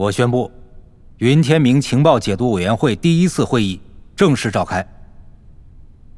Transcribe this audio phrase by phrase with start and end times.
[0.00, 0.50] 我宣布，
[1.18, 3.78] 云天明情报解读委员会第一次会议
[4.16, 4.82] 正式召开。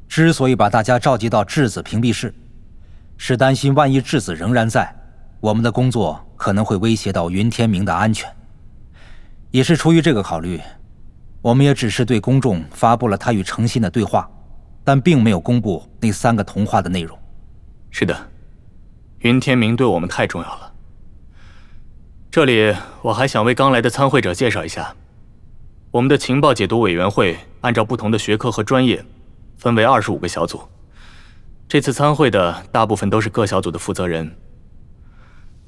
[0.07, 2.33] 之所以把大家召集到质子屏蔽室，
[3.17, 4.89] 是担心万一质子仍然在，
[5.41, 8.33] 我们的工作可能会威胁到云天明的安全。
[9.51, 10.61] 也是出于这个考虑，
[11.41, 14.31] 我们也只是对公众发布了他与程心的对话，
[14.85, 17.19] 但并没有公布那三个童话的内容。
[17.91, 18.15] 是的，
[19.19, 20.62] 云天明对我们太重要了。
[22.33, 24.95] 这里我还想为刚来的参会者介绍一下，
[25.91, 29.05] 我们的情报解读委员会按照不同的学科和专业，
[29.55, 30.59] 分为二十五个小组。
[31.67, 34.35] 这次参会的大部分都是各小组的负责人。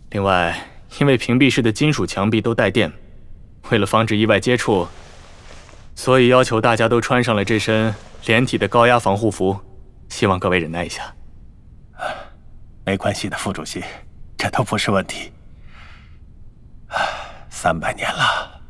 [0.10, 0.60] 另外，
[1.00, 2.92] 因为屏蔽室的金属墙壁都带电，
[3.70, 4.88] 为了防止意外接触，
[5.94, 7.94] 所以要求大家都穿上了这身
[8.26, 9.56] 连体的高压防护服。
[10.10, 11.14] 希望各位忍耐一下。
[12.84, 13.84] 没关系的，副主席，
[14.36, 15.32] 这都不是问题。
[17.50, 18.62] 三百年了，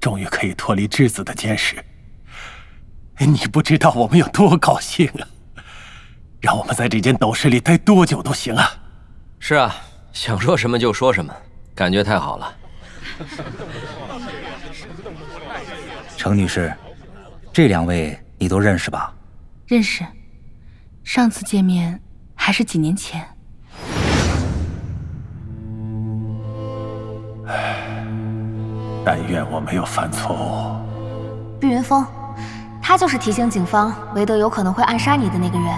[0.00, 1.76] 终于可以脱离质子的监视。
[3.18, 5.26] 你不知道我们有多高兴啊！
[6.40, 8.70] 让我们在这间斗室里待多久都行啊！
[9.38, 9.74] 是啊，
[10.12, 11.34] 想说什么就说什么，
[11.74, 12.56] 感觉太好了。
[16.16, 16.72] 程女士，
[17.52, 19.14] 这两位你都认识吧？
[19.66, 20.04] 认识，
[21.04, 22.00] 上次见面
[22.34, 23.26] 还是几年前。
[29.06, 31.60] 但愿我没有犯错误。
[31.60, 32.04] 碧云峰，
[32.82, 35.68] 他就是提醒警方韦德有可能会暗杀你的那个人，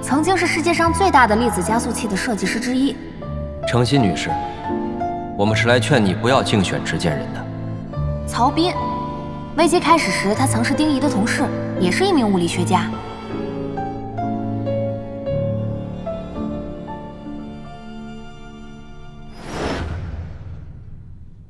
[0.00, 2.96] 曾经是世界上最大的粒子加速器的设计师之一。
[3.68, 4.30] 程心女士，
[5.36, 7.44] 我们是来劝你不要竞选执剑人的。
[8.26, 8.72] 曹斌，
[9.58, 11.44] 危机开始时他曾是丁仪的同事，
[11.78, 12.90] 也是一名物理学家。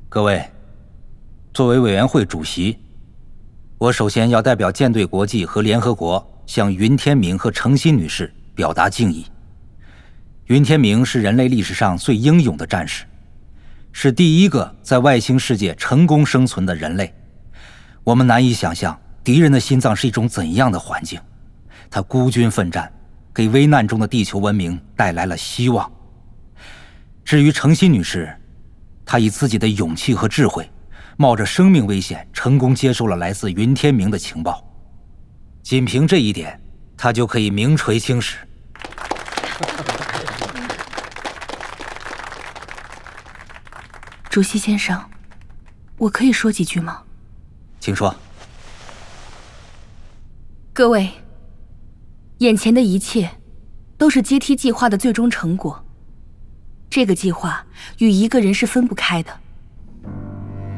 [0.09, 0.45] 各位。
[1.55, 2.77] 作为委员会主席，
[3.79, 9.25] 我首先要代表舰队国际和联合国向云天明和程心女士表达敬意。
[10.47, 13.05] 云天明是人类历史上最英勇的战士，
[13.93, 17.15] 是第一个在外星世界成功生存的人类。
[18.03, 21.21] 我们难以想象敌人的心脏是一种怎样的环境。
[21.89, 22.93] 他孤军奋战，
[23.33, 25.89] 给危难中的地球文明带来了希望。
[27.25, 28.37] 至于程心女士，
[29.07, 30.69] 她以自己的勇气和智慧。
[31.17, 34.63] 冒着生命危险，成功接收了来自云天明的情报。
[35.63, 36.61] 仅凭这一点，
[36.97, 38.39] 他就可以名垂青史。
[44.29, 45.01] 主席先生，
[45.97, 47.05] 我可以说几句吗？
[47.79, 48.13] 请说。
[50.73, 51.09] 各位，
[52.39, 53.31] 眼前的一切，
[53.97, 55.87] 都是阶梯计划的最终成果。
[56.91, 57.65] 这个计划
[57.99, 59.44] 与一个人是分不开的。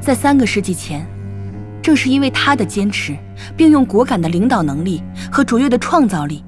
[0.07, 1.05] 在三个世纪前，
[1.83, 3.17] 正是因为他的坚持，
[3.57, 5.03] 并用果敢的领导能力
[5.33, 6.45] 和卓越的创造力，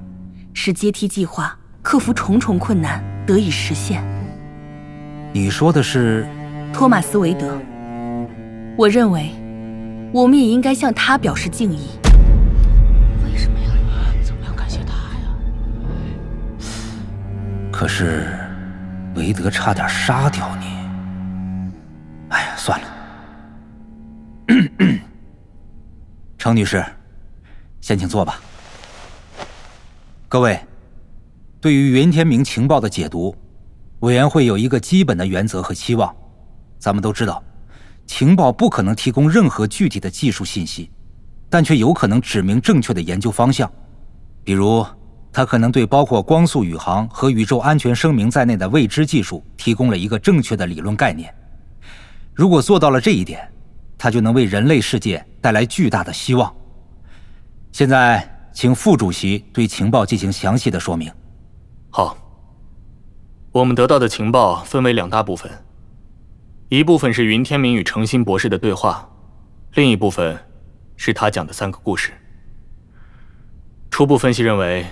[0.53, 4.01] 使阶梯计划克服重重困难得以实现。
[5.33, 6.25] 你说的是
[6.71, 7.59] 托马斯·韦德？
[8.77, 9.29] 我认为，
[10.13, 11.89] 我们也应该向他表示敬意。
[13.25, 13.71] 为什么呀？
[14.23, 15.35] 怎么要感谢他呀？
[17.73, 18.39] 可是，
[19.15, 20.67] 韦德差点杀掉你。
[22.29, 22.87] 哎呀，算了。
[26.37, 26.83] 程女士，
[27.81, 28.41] 先请坐吧。
[30.27, 30.59] 各位，
[31.61, 33.35] 对于云天明情报的解读，
[33.99, 36.15] 委员会有一个基本的原则和期望。
[36.79, 37.43] 咱们都知道，
[38.07, 40.89] 情报不可能提供任何具体的技术信息，
[41.49, 43.71] 但却有可能指明正确的研究方向。
[44.43, 44.83] 比如，
[45.31, 51.31] 它可能对包括光速宇航和宇宙安全声明在内的未知技术提供了一个正确的理论概念。
[52.33, 53.47] 如果做到了这一点，
[53.99, 56.55] 它就能为人类世界带来巨大的希望。
[57.73, 61.11] 现在，请副主席对情报进行详细的说明。
[61.89, 62.17] 好，
[63.51, 65.51] 我们得到的情报分为两大部分，
[66.69, 69.07] 一部分是云天明与程心博士的对话，
[69.75, 70.39] 另一部分
[70.95, 72.11] 是他讲的三个故事。
[73.91, 74.85] 初步分析认为，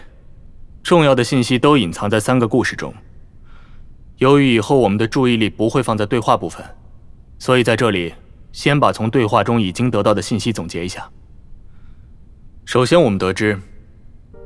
[0.84, 2.94] 重要的信息都隐藏在三个故事中。
[4.18, 6.64] 由于以后我们的注意力不会放在对话部分，
[7.40, 8.14] 所以在这里。
[8.58, 11.08] 先把从对话中已经得到的信息总结一下。
[12.66, 13.56] 首先，我们得知，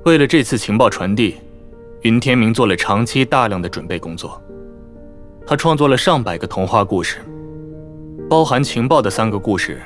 [0.03, 1.37] 为了这次情报传递，
[2.01, 4.41] 云天明做了长期大量的准备工作。
[5.47, 7.19] 他创作了上百个童话故事，
[8.29, 9.79] 包含情报的三个故事，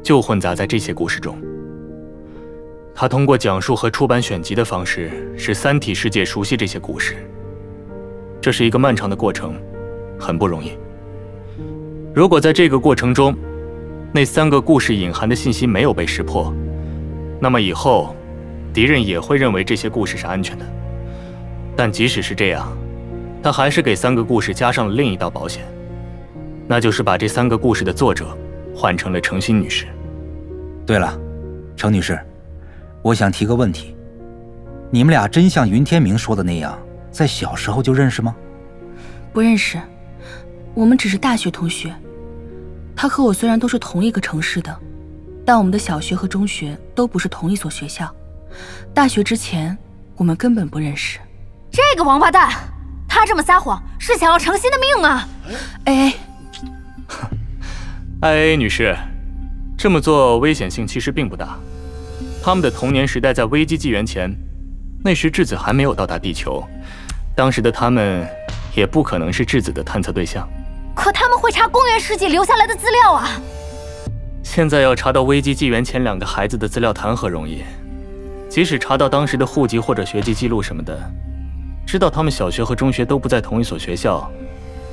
[0.00, 1.36] 就混杂在这些故事中。
[2.94, 7.16] 他通过讲述和出版选集的方式，使三体世界熟悉这些故事。
[8.40, 9.60] 这是一个漫长的过程，
[10.20, 10.70] 很不容易。
[12.14, 13.36] 如果在这个过程中，
[14.16, 16.50] 那三个故事隐含的信息没有被识破，
[17.38, 18.16] 那么以后，
[18.72, 20.64] 敌人也会认为这些故事是安全的。
[21.76, 22.66] 但即使是这样，
[23.42, 25.66] 他还是给三个故事加上了另一道保险，
[26.66, 28.34] 那就是把这三个故事的作者
[28.74, 29.84] 换成了程心女士。
[30.86, 31.14] 对了，
[31.76, 32.18] 程女士，
[33.02, 33.94] 我想提个问题：
[34.90, 36.74] 你们俩真像云天明说的那样，
[37.10, 38.34] 在小时候就认识吗？
[39.34, 39.78] 不认识，
[40.72, 41.94] 我们只是大学同学。
[42.96, 44.74] 他和我虽然都是同一个城市的，
[45.44, 48.10] 但我们的小学和中学都不是同一所学校。
[48.94, 49.76] 大学之前，
[50.16, 51.18] 我们根本不认识。
[51.70, 52.50] 这个王八蛋，
[53.06, 55.28] 他这么撒谎是想要程心的命吗？
[55.84, 56.14] 哎，
[58.22, 58.96] 艾 A 女士，
[59.76, 61.58] 这么做危险性其实并不大。
[62.42, 64.34] 他们的童年时代在危机纪元前，
[65.04, 66.66] 那时质子还没有到达地球，
[67.34, 68.26] 当时的他们
[68.74, 70.48] 也不可能是质子的探测对象。
[70.96, 73.28] 可他们会查公元世纪留下来的资料啊！
[74.42, 77.62] 现在要查到危机纪元前两个孩子的资料谈何容易？
[78.48, 80.98] 即使查到当时的户籍或者学籍记录什么的，
[81.86, 84.28] 知道他们小学和中学都不在同一所学校，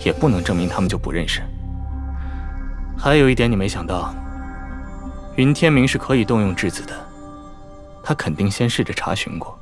[0.03, 1.41] 也不能证明他们就不认识。
[2.97, 4.13] 还有一点你没想到，
[5.37, 6.93] 云天明是可以动用质子的，
[8.03, 9.57] 他肯定先试着查询过。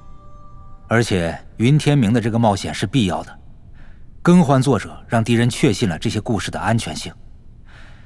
[0.87, 3.37] 而且云天明的这个冒险是必要的。
[4.23, 7.11] 更换作者让敌人确信了这些故事的安全性。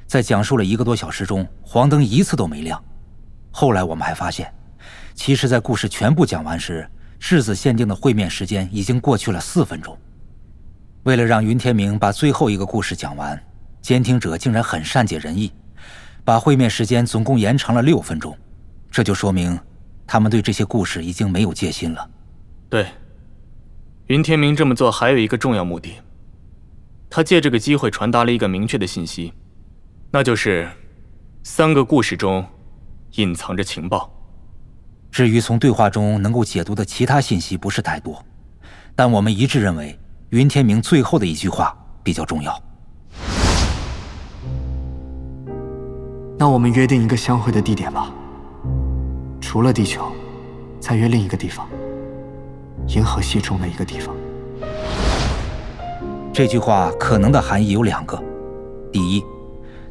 [0.07, 2.81] 在讲述了一个多小时中，黄灯一次都没亮。
[3.51, 4.53] 后来我们还发现，
[5.13, 6.89] 其实，在故事全部讲完时，
[7.19, 9.97] 质子限定的会面时间已经过去了四分钟。
[11.03, 13.41] 为了让云天明把最后一个故事讲完，
[13.81, 15.51] 监听者竟然很善解人意，
[16.23, 18.35] 把会面时间总共延长了六分钟。
[18.89, 19.59] 这就说明，
[20.07, 22.09] 他们对这些故事已经没有戒心了。
[22.69, 22.87] 对，
[24.07, 25.93] 云天明这么做还有一个重要目的。
[27.15, 29.31] 他借这个机会传达了一个明确的信息，
[30.11, 30.69] 那就是
[31.43, 32.45] 三个故事中
[33.13, 34.11] 隐藏着情报。
[35.09, 38.21] 至于从对话中能够解读的其他信息不是太多，
[38.97, 39.97] 但我们一致认为
[40.31, 41.73] 云天明最后的一句话
[42.03, 42.61] 比较重要。
[46.37, 48.13] 那我们约定一个相会的地点吧。
[49.39, 50.11] 除了地球，
[50.81, 51.65] 再约另一个地方，
[52.89, 54.13] 银河系中的一个地方。
[56.35, 58.21] 这句话可能的含义有两个：
[58.91, 59.23] 第一，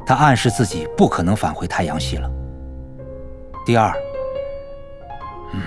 [0.05, 2.29] 他暗示自己不可能返回太阳系了；
[3.65, 3.91] 第二，
[5.53, 5.61] 嗯，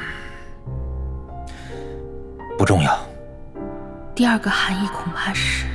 [2.57, 2.97] 不重要。
[4.15, 5.67] 第二个含义恐怕是，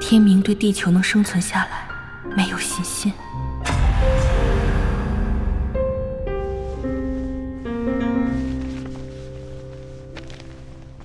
[0.00, 1.88] 天明对地球能生存下来
[2.36, 3.12] 没有信心。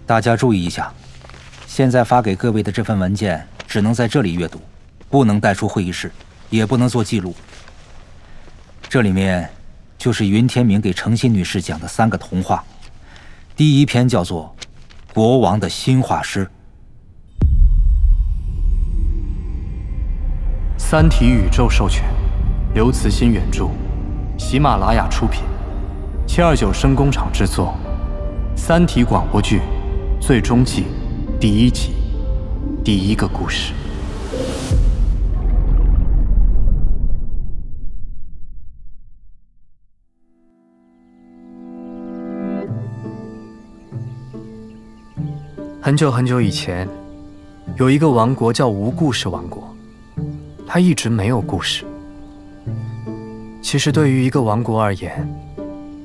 [0.06, 0.94] 大家注意一下。
[1.74, 4.60] 现在发给各位的这份文件只能在这里阅读，
[5.10, 6.12] 不能带出会议室，
[6.50, 7.34] 也不能做记录。
[8.90, 9.50] 这里面
[9.98, 12.62] 就是云天明给程心女士讲的三个童话，
[13.56, 14.54] 第一篇叫做
[15.14, 16.46] 《国王的新画师》。
[20.78, 22.04] 三体宇宙授权，
[22.74, 23.70] 刘慈欣原著，
[24.38, 25.42] 喜马拉雅出品，
[26.28, 27.74] 七二九声工厂制作，
[28.60, 29.60] 《三体》广播剧
[30.20, 30.82] 《最终季》。
[31.42, 31.94] 第一集，
[32.84, 33.74] 第一个故事。
[45.82, 46.88] 很久很久以前，
[47.78, 49.76] 有一个王国叫无故事王国，
[50.68, 51.84] 它一直没有故事。
[53.64, 55.28] 其实，对于一个王国而言，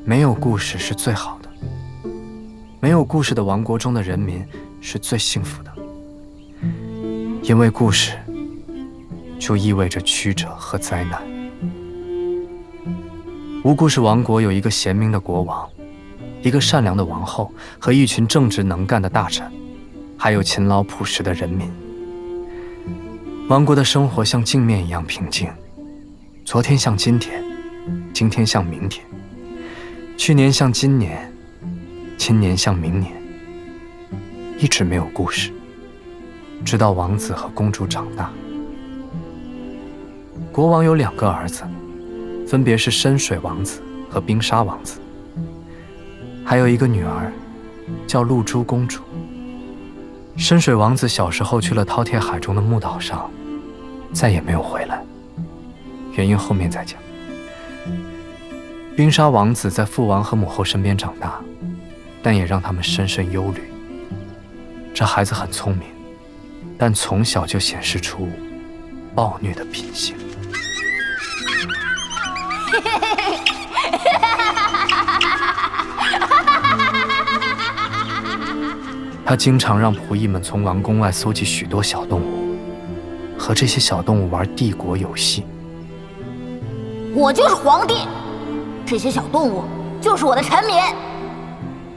[0.03, 2.11] 没有故事是最好的。
[2.81, 4.43] 没有故事的王国中的人民。
[4.89, 5.73] 是最幸福的，
[7.43, 8.13] 因为故事
[9.37, 11.21] 就意味着曲折和灾难。
[13.65, 15.69] 无故事王国有一个贤明的国王，
[16.41, 19.51] 一个善良的王后和一群正直能干的大臣，
[20.17, 21.69] 还有勤劳朴实的人民。
[23.49, 25.49] 王国的生活像镜面一样平静，
[26.45, 27.43] 昨天像今天，
[28.15, 29.05] 今天像明天，
[30.17, 31.29] 去年像今年，
[32.17, 33.16] 今年像明年。
[34.59, 35.53] 一直没有故事，
[36.65, 38.31] 直到王子和公主长大。
[40.51, 41.63] 国王有两个儿子，
[42.49, 44.99] 分别是深水王子和冰沙王子，
[46.43, 47.31] 还有一个女儿，
[48.07, 49.03] 叫露珠公主。
[50.39, 53.31] 深水王子小时候去了饕餮海中的木岛上，
[54.15, 55.03] 再也没有回来，
[56.15, 56.99] 原因后面再讲。
[58.97, 61.39] 冰沙王子在父王和母后身边长大，
[62.23, 63.63] 但也让他们深深忧虑。
[64.99, 65.87] 这孩子很聪明，
[66.79, 68.31] 但从小就显示出
[69.15, 70.17] 暴虐的品性。
[79.27, 82.57] 他经常让仆役们从王宫外搜集许多小动物，
[83.39, 85.45] 和这些小动物玩帝国游戏。
[87.15, 88.09] 我就是皇帝，
[88.87, 89.65] 这些小动物
[90.01, 90.75] 就是我的臣民。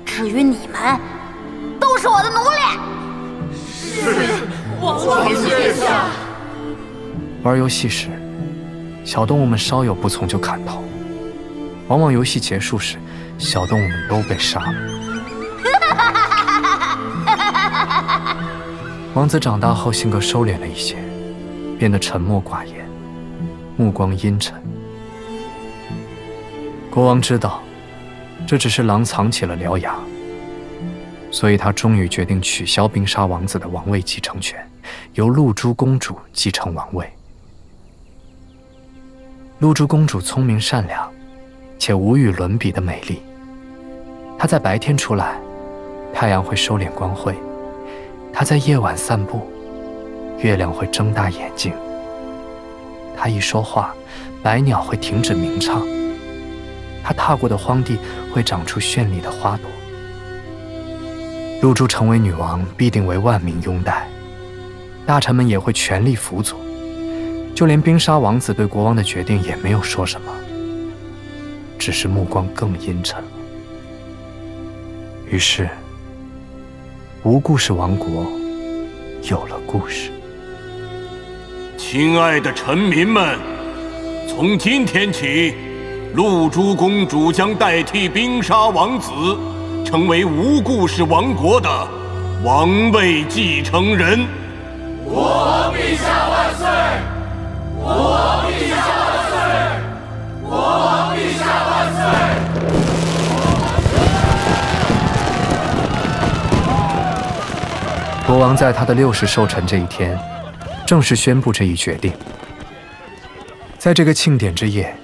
[0.06, 1.00] 至于你们，
[2.00, 2.62] 都是我的奴隶。
[3.84, 4.48] 是，
[4.80, 6.06] 王陛下。
[7.44, 8.08] 玩游戏时，
[9.04, 10.82] 小动物们稍有不从就砍头，
[11.90, 12.96] 往往游戏结束时，
[13.38, 14.74] 小动物们都被杀了。
[19.14, 20.96] 王子长大后性格收敛了一些，
[21.78, 22.76] 变得沉默寡言，
[23.76, 24.56] 目光阴沉。
[26.90, 27.62] 国王知道，
[28.48, 29.96] 这只是狼藏起了獠牙，
[31.32, 34.60] 所以他终于决定取消冰沙王子的王位继承权，
[35.14, 37.10] 由露珠公主继承王位。
[39.60, 41.12] 露珠公主聪明善良，
[41.78, 43.22] 且无与伦比的美丽。
[44.38, 45.38] 她在白天出来，
[46.14, 47.36] 太阳会收敛光辉。
[48.32, 49.48] 她在夜晚散步，
[50.40, 51.74] 月亮会睁大眼睛。
[53.18, 53.94] 他一说话，
[54.42, 55.86] 百鸟会停止鸣唱。
[57.04, 58.00] 他踏过的荒地
[58.34, 59.70] 会长出绚丽的花朵。
[61.62, 64.08] 露珠成为女王，必定为万民拥戴，
[65.06, 66.60] 大臣们也会全力辅佐。
[67.54, 70.32] 就连冰沙王子对国王的决定也没有说什么，
[71.78, 73.28] 只是目光更阴沉了。
[75.30, 75.70] 于是。
[77.24, 78.26] 无故事王国
[79.24, 80.10] 有了故事。
[81.78, 83.38] 亲爱的臣民们，
[84.26, 85.54] 从今天起，
[86.14, 89.12] 露珠公主将代替冰沙王子，
[89.90, 91.68] 成为无故事王国的
[92.44, 94.24] 王位继承人。
[95.04, 96.68] 国王陛下万岁！
[97.76, 99.34] 国王陛下万岁！
[100.48, 102.06] 国王陛下万岁！
[108.28, 110.16] 国王在他的六十寿辰这一天，
[110.86, 112.14] 正式宣布这一决定。
[113.80, 114.96] 在这个庆典之夜，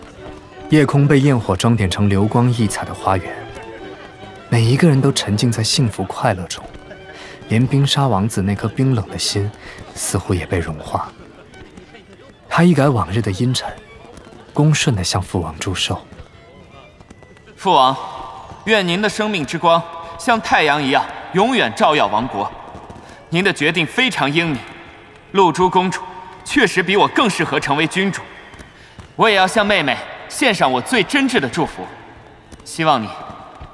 [0.70, 3.34] 夜空被焰火装点成流光溢彩的花园，
[4.50, 6.64] 每一个人都沉浸在幸福快乐中，
[7.50, 9.50] 连冰沙王子那颗冰冷的心，
[9.94, 11.12] 似乎也被融化。
[12.48, 13.68] 他一改往日的阴沉，
[14.54, 16.00] 恭顺地向父王祝寿。
[17.56, 17.96] 父王，
[18.66, 19.82] 愿您的生命之光
[20.18, 22.50] 像太阳一样，永远照耀王国。
[23.30, 24.60] 您的决定非常英明，
[25.32, 26.02] 露珠公主
[26.46, 28.22] 确实比我更适合成为君主。
[29.16, 29.98] 我也要向妹妹
[30.30, 31.86] 献上我最真挚的祝福，
[32.64, 33.10] 希望你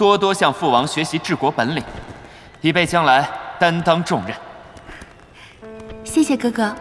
[0.02, 1.84] 多多向父王学习治国本领，
[2.62, 3.30] 以备将来
[3.60, 4.36] 担当重任。
[6.04, 6.76] 谢谢哥哥。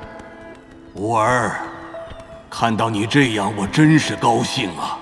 [0.94, 1.60] 吾儿，
[2.48, 4.96] 看到你这样，我真是高兴啊！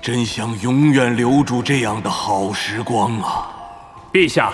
[0.00, 3.50] 真想永远留住这样的好时光啊！
[4.12, 4.52] 陛下。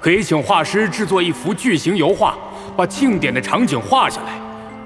[0.00, 2.34] 可以请画师制作一幅巨型油画，
[2.76, 4.32] 把庆典的场景画下来，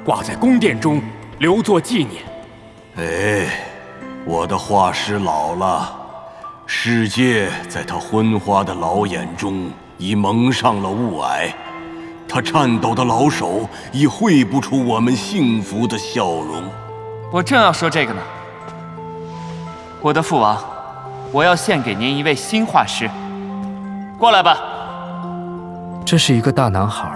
[0.05, 1.01] 挂在宫殿中，
[1.39, 2.23] 留作纪念。
[2.97, 3.49] 哎，
[4.27, 6.04] 我的画师老了，
[6.77, 11.51] 世界在他昏花的老眼中已蒙上了雾霭，
[12.29, 16.65] 他颤抖的老手已绘不出我们幸福的笑容。
[17.33, 18.21] 我正要说这个呢，
[20.03, 20.63] 我的父王，
[21.33, 23.09] 我要献给您一位新画师，
[24.19, 24.59] 过来吧。
[26.05, 27.09] 这是一个大男孩，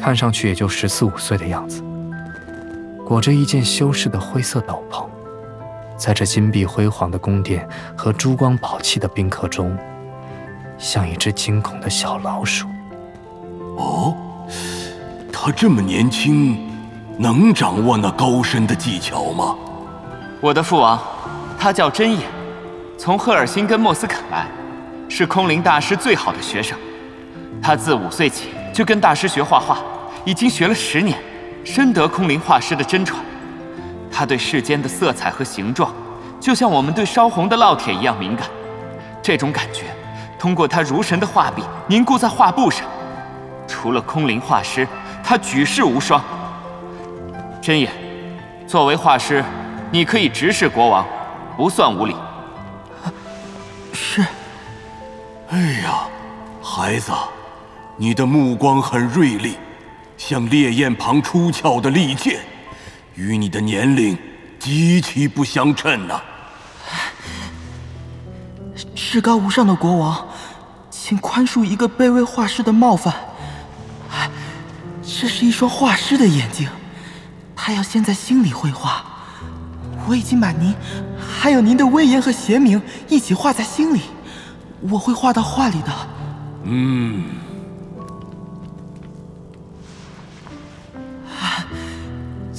[0.00, 1.82] 看上去也就十四五岁的样子，
[3.04, 5.06] 裹着一件修饰的灰色斗篷，
[5.96, 9.76] 在这金碧辉煌的宫殿和珠光宝气的宾客中，
[10.76, 12.66] 像一只惊恐的小老鼠。
[13.76, 14.14] 哦，
[15.32, 16.58] 他这么年轻，
[17.18, 19.56] 能掌握那高深的技巧吗？
[20.40, 21.00] 我的父王，
[21.58, 22.28] 他叫真眼，
[22.98, 24.46] 从赫尔辛根莫斯肯来，
[25.08, 26.78] 是空灵大师最好的学生。
[27.62, 29.78] 他自五岁起就跟大师学画画，
[30.26, 31.18] 已经学了十年，
[31.64, 33.18] 深得空灵画师的真传。
[34.18, 35.92] 他对世间的色彩和形状，
[36.40, 38.48] 就像我们对烧红的烙铁一样敏感。
[39.22, 39.82] 这种感觉，
[40.38, 42.86] 通过他如神的画笔凝固在画布上。
[43.68, 44.88] 除了空灵画师，
[45.22, 46.18] 他举世无双。
[47.60, 47.92] 真言，
[48.66, 49.44] 作为画师，
[49.90, 51.06] 你可以直视国王，
[51.54, 52.16] 不算无礼。
[53.92, 54.24] 是。
[55.50, 56.08] 哎呀，
[56.62, 57.12] 孩子。
[57.98, 59.58] 你的目光很锐利，
[60.16, 62.40] 像烈焰旁出鞘的利剑，
[63.16, 64.16] 与你的年龄
[64.58, 66.20] 极其不相称呐。
[68.94, 70.28] 至高无上的国王，
[70.90, 73.14] 请宽恕一个卑微画师的冒犯。
[75.02, 76.68] 这是一双画师的眼睛，
[77.54, 79.04] 他要先在心里绘画，
[80.06, 80.74] 我已经把您，
[81.18, 84.02] 还有您的威严和贤明一起画在心里，
[84.82, 85.92] 我会画到画里的。
[86.64, 87.24] 嗯。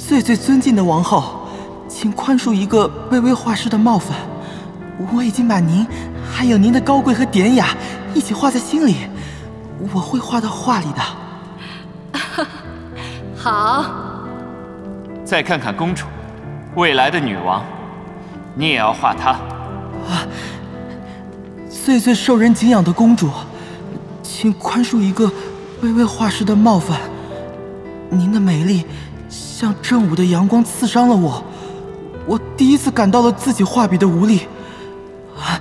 [0.08, 1.46] 最最尊敬的王后，
[1.90, 4.18] 请宽恕一个卑微画师的冒犯。
[5.12, 5.86] 我已经把您，
[6.34, 7.76] 还有您的高贵和典雅
[8.14, 8.96] 一起画在心里，
[9.94, 12.18] 我会画到画里的。
[13.36, 13.84] 好。
[15.26, 16.06] 再看看公主，
[16.76, 17.62] 未来的女王，
[18.56, 19.32] 你也要画她。
[19.32, 20.24] 啊，
[21.70, 23.30] 最最受人敬仰的公主，
[24.24, 25.30] 请宽恕一个
[25.84, 26.98] 卑微画师的冒犯。
[28.10, 28.86] 您的美丽。
[29.60, 31.44] 像正午的阳光刺伤了我，
[32.28, 34.42] 我第一次感到了自己画笔的无力。
[35.36, 35.60] 啊！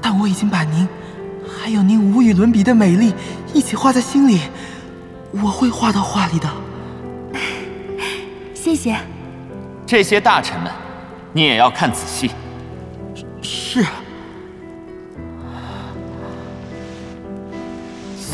[0.00, 0.88] 但我已经把您，
[1.46, 3.12] 还有您无与伦比的美丽
[3.52, 4.40] 一起画在心里，
[5.32, 6.48] 我会画到画里的。
[8.54, 8.96] 谢谢。
[9.86, 10.72] 这些大臣们，
[11.34, 12.30] 你也要看仔细。
[13.42, 13.84] 是。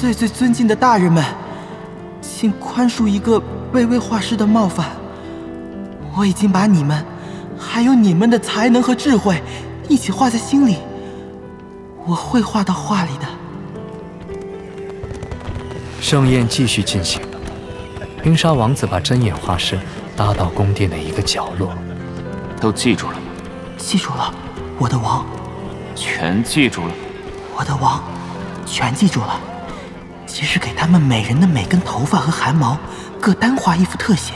[0.00, 1.25] 最最尊敬的大人们，
[2.38, 3.43] 请宽恕一个。
[3.73, 4.90] 卑微画师的冒犯，
[6.16, 7.05] 我已经把你们，
[7.59, 9.43] 还有你们的才能和智慧，
[9.88, 10.76] 一起画在心里。
[12.07, 13.26] 我会画到画里的。
[16.00, 17.21] 盛宴继续进行，
[18.23, 19.78] 冰沙王子把针眼画师
[20.14, 21.73] 搭到宫殿的一个角落。
[22.61, 23.23] 都记住了吗？
[23.76, 24.33] 记住了，
[24.78, 25.26] 我的王。
[25.95, 26.93] 全记住了。
[27.57, 28.02] 我的王，
[28.64, 29.40] 全记住了。
[30.37, 32.78] 即使给他们每人的每根头发和汗毛。
[33.19, 34.35] 各单画一幅特写，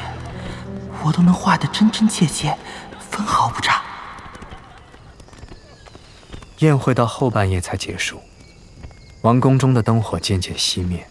[1.04, 2.56] 我都能画得真真切切，
[3.10, 3.82] 分毫不差。
[6.60, 8.18] 宴会到后半夜才结束，
[9.20, 11.06] 王宫中的灯火渐渐熄灭，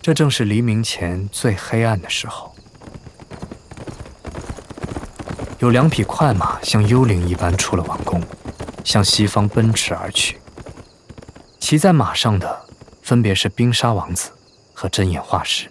[0.00, 2.54] 这正是黎明前最黑暗的时候。
[5.58, 8.22] 有两匹快马像幽灵一般出了王宫，
[8.82, 10.40] 向西方奔驰而去。
[11.60, 12.65] 骑在马上的
[13.06, 14.32] 分别是冰沙王子
[14.74, 15.70] 和针眼画师。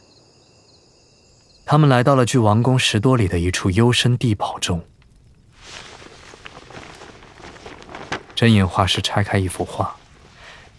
[1.66, 4.82] 他们来到了距王宫十多里的一处幽深地堡中。
[8.34, 9.98] 针眼画师拆开一幅画，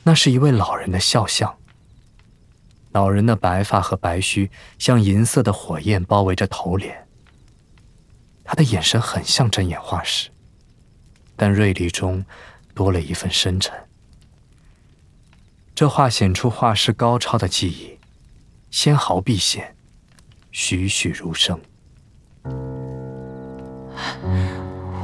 [0.03, 1.55] 那是一位老人的肖像。
[2.93, 7.07] 老人的白发和白须像银色的火焰包围着头脸。
[8.45, 10.31] 他的眼神很像针眼画师，
[11.37, 12.25] 但锐利中
[12.75, 13.86] 多了一份深沉。
[15.77, 17.99] 这画显出画师高超的技艺，
[18.71, 19.75] 纤毫毕现。
[20.51, 21.61] 栩栩如生，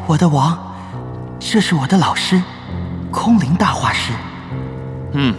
[0.06, 0.58] 我的王，
[1.38, 2.42] 这是我的老师，
[3.10, 4.14] 空灵大画师。
[5.12, 5.34] 嗯，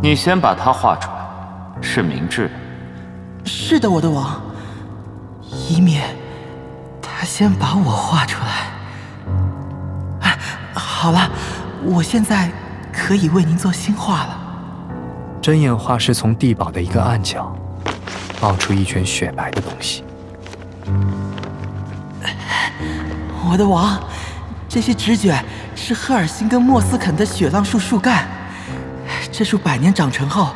[0.00, 2.54] 你先把他画出来，是明智的。
[3.44, 4.40] 是的，我的王，
[5.42, 6.16] 以免
[7.02, 8.70] 他先把我画出来。
[10.72, 11.30] 好了，
[11.84, 12.50] 我现在
[13.02, 14.38] 可以为您做新画了。
[15.40, 17.50] 针眼画师从地堡的一个暗角。
[18.42, 20.02] 冒出一圈雪白的东西。
[23.44, 24.00] 我的王，
[24.68, 28.26] 这些纸卷是赫尔辛根莫斯肯的雪浪树树干。
[29.30, 30.54] 这树百年长成后，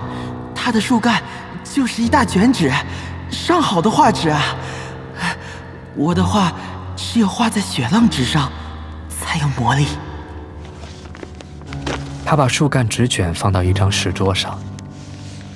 [0.54, 1.22] 它的树干
[1.62, 2.72] 就是一大卷纸，
[3.30, 4.40] 上好的画纸啊！
[5.94, 6.52] 我的画
[6.96, 8.50] 只有画在雪浪纸上，
[9.11, 9.88] 才有魔力。
[12.24, 14.58] 他把树干纸卷放到一张石桌上，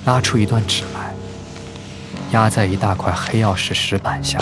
[0.05, 1.13] 拉出一段纸来。
[2.31, 4.39] 压在一大块黑曜石石板下，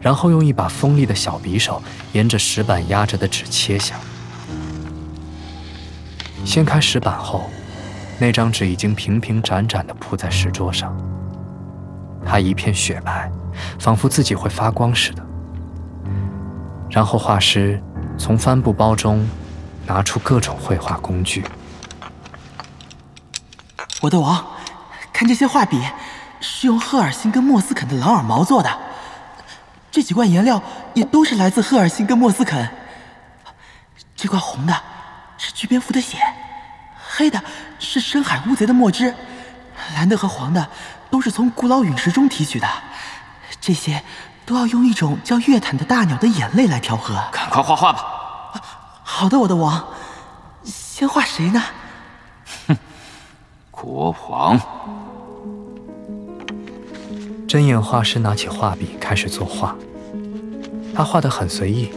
[0.00, 3.96] 然后用一把锋利的小匕首沿着石板压着的纸切下。
[6.42, 7.50] 掀开石板后，
[8.18, 10.96] 那张纸已经平平展展地铺在石桌上。
[12.24, 13.30] 它一片雪白，
[13.78, 15.22] 仿佛自己会发光似的。
[16.88, 17.78] 然后画师
[18.16, 19.26] 从帆布包中
[19.86, 21.44] 拿出各种绘画工具。
[24.00, 24.44] 我的王，
[25.12, 25.80] 看这些画笔。
[26.44, 28.78] 是用赫尔辛根莫斯肯的狼耳毛做的，
[29.92, 30.60] 这几罐颜料
[30.92, 32.68] 也都是来自赫尔辛根莫斯肯。
[34.16, 34.74] 这罐红的
[35.38, 36.18] 是巨蝙蝠的血，
[37.00, 37.40] 黑的
[37.78, 39.14] 是深海乌贼的墨汁，
[39.94, 40.68] 蓝的和黄的
[41.12, 42.68] 都是从古老陨石中提取的。
[43.60, 44.02] 这些
[44.44, 47.14] 都要用一种叫月坦的大鸟的眼泪来调和。
[47.30, 48.11] 赶快画画吧。
[49.14, 49.84] 好的，我的王。
[50.64, 51.62] 先画谁呢？
[52.66, 52.76] 哼，
[53.70, 54.58] 国王。
[57.46, 59.76] 针眼画师拿起画笔开始作画。
[60.94, 61.90] 他画得很随意，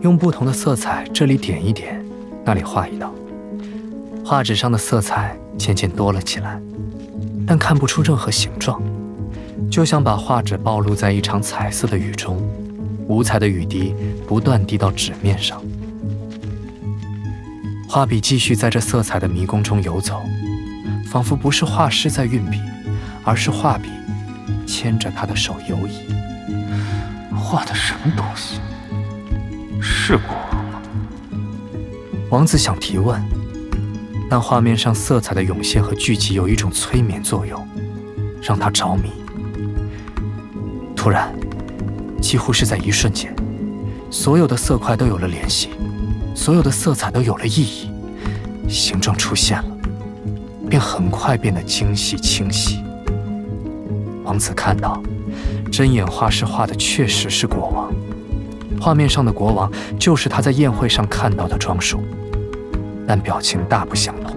[0.00, 2.02] 用不同的色彩这里点一点，
[2.46, 3.12] 那里画一道。
[4.24, 6.58] 画纸上的色彩渐渐多了起来，
[7.46, 8.82] 但看不出任何形状，
[9.70, 12.42] 就像把画纸暴露在一场彩色的雨中，
[13.06, 13.94] 五彩的雨滴
[14.26, 15.62] 不断滴到纸面上。
[17.90, 20.22] 画笔继续在这色彩的迷宫中游走，
[21.06, 22.60] 仿佛不是画师在运笔，
[23.24, 23.88] 而是画笔
[24.66, 26.00] 牵着他的手游移。
[27.34, 28.60] 画的什么东西？
[29.80, 30.82] 是国王吗？
[32.28, 33.18] 王子想提问，
[34.28, 37.66] 但画面上色彩的涌现和聚集有一种催眠作用，
[38.42, 39.10] 让他着迷。
[40.94, 41.32] 突然，
[42.20, 43.34] 几乎是在一瞬间，
[44.10, 45.70] 所有的色块都有了联系，
[46.38, 47.90] 所有的色彩都有了意义，
[48.68, 49.76] 形状出现了，
[50.70, 52.80] 便很快变得精细清晰。
[54.22, 55.02] 王子看到，
[55.72, 57.92] 针眼画师画的确实是国王，
[58.80, 62.04] 画面上的国王就是他在宴会上看到的装束，
[63.04, 64.36] 但表情大不相同。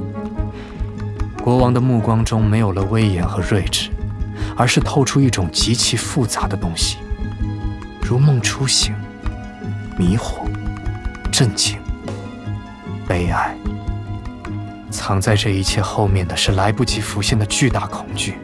[1.44, 3.92] 国王的目光中没有了威严和睿智。
[4.58, 6.98] 而是透出一种极其复杂的东西，
[8.02, 8.94] 如梦初醒、
[9.98, 10.42] 迷惑、
[11.32, 11.80] 震惊、
[13.12, 13.54] 悲哀。
[14.90, 18.38] 藏在这一切后面的是来不及浮现的巨大恐惧，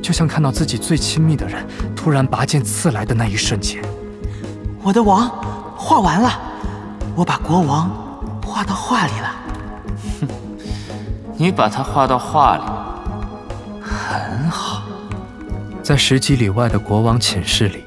[0.00, 1.62] 就像看到自己最亲密的人
[1.94, 3.82] 突然拔剑刺来的那一瞬间。
[4.82, 5.28] 我的王
[5.76, 6.40] 画完了，
[7.14, 7.90] 我把国王
[8.42, 9.34] 画到画里了。
[10.22, 10.28] 哼，
[11.36, 12.62] 你把他画到画里，
[13.82, 14.82] 很好。
[15.82, 17.84] 在十几里外的国王寝室里，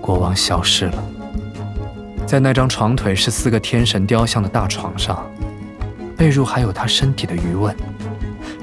[0.00, 1.04] 国王消失了。
[2.34, 5.24] 在那张床腿是四个天神雕像的大床上，
[6.16, 7.72] 被褥还有他身体的余温，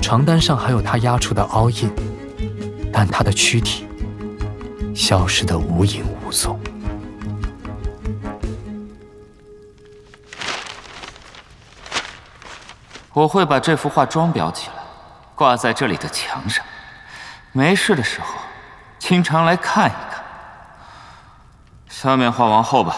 [0.01, 1.89] 床单上还有他压出的凹印，
[2.91, 3.87] 但他的躯体
[4.93, 6.59] 消失得无影无踪。
[13.13, 14.73] 我会把这幅画装裱起来，
[15.33, 16.61] 挂在这里的墙上。
[17.53, 18.35] 没事的时候，
[18.99, 20.21] 经常来看一看。
[21.87, 22.97] 下面画王后吧。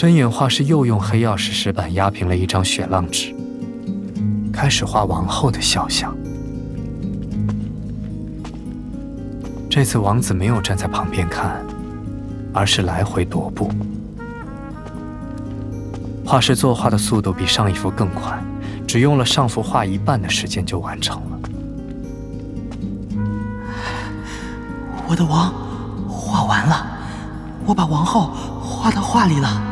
[0.00, 3.34] 针眼画师又用黑曜石石板压平了一张雪浪纸，
[4.50, 6.16] 开始画王后的肖像。
[9.68, 11.62] 这次王子没有站在旁边看，
[12.54, 13.70] 而是来回踱步。
[16.24, 18.42] 画师作画的速度比上一幅更快，
[18.86, 21.38] 只用了上幅画一半的时间就完成了。
[25.06, 25.52] 我的王
[26.08, 26.86] 画完了，
[27.66, 28.30] 我把王后
[28.62, 29.66] 画到画里了。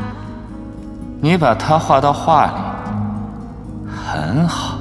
[1.20, 2.52] 你把她画到画里，
[3.90, 4.78] 很好。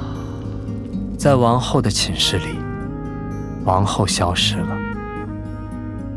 [1.18, 2.60] 在王后的寝室里，
[3.64, 4.76] 王后消失了。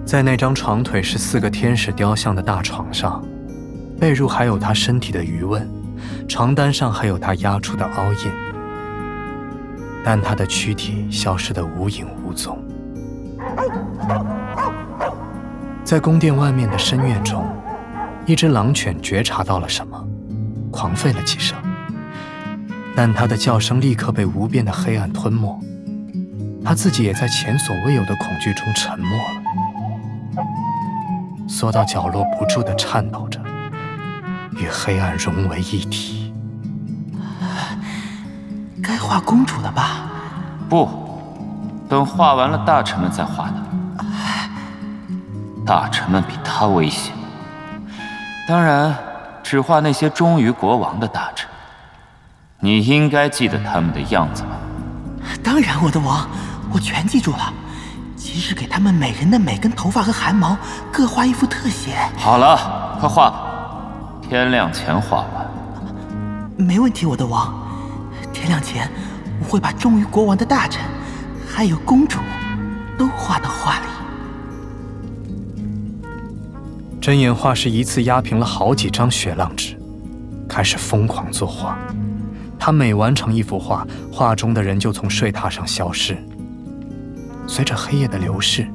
[0.06, 3.24] 在那张床腿是四个天使雕像的大床上，
[4.00, 5.68] 被褥还有她身体的余温，
[6.28, 8.32] 床单上还有她压出的凹印，
[10.04, 12.64] 但她的躯体消失得无影无踪。
[15.84, 17.44] 在宫殿外面的深院中，
[18.28, 20.08] 一只狼犬觉察到了什么，
[20.72, 21.58] 狂吠了几声，
[22.96, 25.60] 但它的叫声立刻被无边的黑暗吞没，
[26.64, 29.42] 他自己也在前所未有的恐惧中沉默了，
[31.48, 33.40] 缩到角落，不住地颤抖着，
[34.56, 36.34] 与黑暗融为一体。
[38.82, 40.10] 该画公主了吧？
[40.70, 40.90] 不，
[41.90, 43.56] 等画完了，大臣们再画的。
[45.66, 47.14] 大臣们比他危险，
[48.48, 48.96] 当然
[49.52, 51.46] 只画那些忠于国王的大臣。
[52.62, 54.52] 你应该记得他们的样子吧？
[55.44, 56.26] 当然，我的王，
[56.72, 57.54] 我全记住了。
[58.16, 60.56] 即使给他们每人的每根头发和汗毛
[60.90, 61.98] 各画一幅特写。
[62.16, 63.44] 好了，快画吧，
[64.22, 65.46] 天亮前画完。
[66.56, 67.54] 没问题，我的王。
[68.32, 68.90] 天亮前，
[69.42, 70.82] 我会把忠于国王的大臣，
[71.46, 72.20] 还有公主，
[72.98, 73.88] 都画到画里。
[77.02, 79.76] 针眼画师一次压平了好几张雪浪纸，
[80.48, 81.76] 开始疯狂作画。
[82.60, 86.16] 他每完成一幅画，画中的人就从睡榻上消失。
[87.48, 88.68] 随着黑夜的流逝，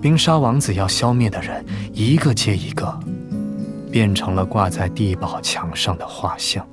[0.00, 2.98] 冰沙王子要消灭的人一个接一个，
[3.92, 6.66] 变成了挂在地堡墙上的画像。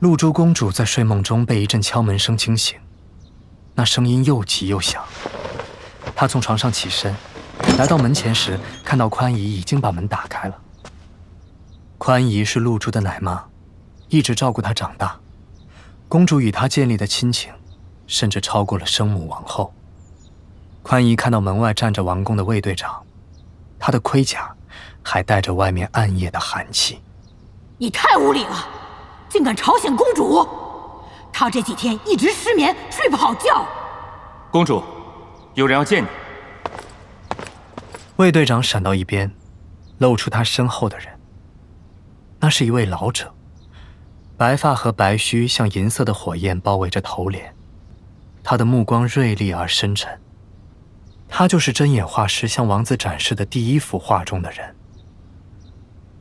[0.00, 2.78] 露珠公主在睡梦中被一阵敲门声惊醒，
[3.74, 5.02] 那声音又急又响。
[6.14, 7.12] 她从床上起身，
[7.76, 10.56] 来到门前时，看到宽姨已经把门打开了。
[11.98, 13.44] 宽姨是露珠的奶妈，
[14.08, 15.18] 一直照顾她长大。
[16.06, 17.52] 公主与她建立的亲情，
[18.06, 19.74] 甚至超过了生母王后。
[20.84, 23.02] 宽姨看到门外站着王宫的卫队长，
[23.80, 24.54] 他的盔甲
[25.02, 27.00] 还带着外面暗夜的寒气。
[27.78, 28.68] 你太无礼了，
[29.28, 30.46] 竟敢吵醒公主！
[31.32, 33.66] 她这几天一直失眠，睡不好觉。
[34.50, 34.82] 公主，
[35.54, 36.08] 有人要见你。
[38.16, 39.30] 卫队长闪到一边，
[39.98, 41.08] 露出他身后的人。
[42.40, 43.32] 那是一位老者，
[44.36, 47.54] 白发和白须像银色的火焰包围着头脸，
[48.42, 50.20] 他的目光锐利而深沉。
[51.28, 54.74] 他就是针眼画师向王子展示的第一幅画中的人。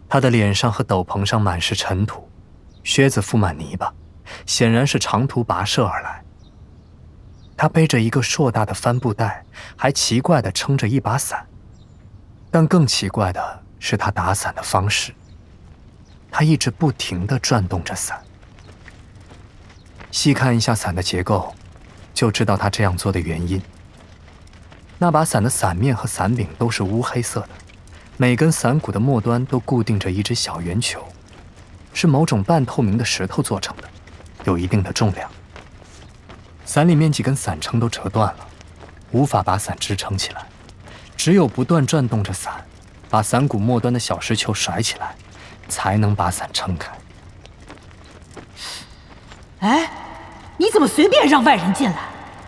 [0.10, 2.27] 他的脸上和斗篷上满是尘土，
[2.88, 3.94] 靴子覆满泥巴，
[4.46, 6.24] 显然是长途跋涉而来。
[7.58, 9.44] 他背着一个硕大的帆布袋，
[9.76, 11.46] 还奇怪地撑着一把伞。
[12.50, 15.14] 但更奇怪的是他打伞的方式。
[16.32, 18.18] 他一直不停地转动着伞。
[20.10, 21.54] 细看一下伞的结构，
[22.14, 23.62] 就知道他这样做的原因。
[24.98, 27.50] 那把伞的伞面和伞柄都是乌黑色的。
[28.16, 31.06] 每根伞骨的末端都固定着一只小圆球，
[31.98, 33.84] 是某种半透明的石头做成的，
[34.44, 35.28] 有一定的重量。
[36.64, 38.48] 伞里面几根伞撑都折断了，
[39.10, 40.46] 无法把伞支撑起来，
[41.16, 42.64] 只有不断转动着伞，
[43.10, 45.16] 把伞骨末端的小石球甩起来，
[45.68, 46.92] 才能把伞撑开。
[49.62, 49.90] 哎，
[50.56, 51.98] 你怎么随便让外人进来？